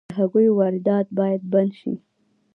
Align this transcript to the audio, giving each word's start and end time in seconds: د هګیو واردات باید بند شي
د 0.09 0.11
هګیو 0.19 0.53
واردات 0.59 1.07
باید 1.17 1.41
بند 1.51 1.71
شي 1.79 1.93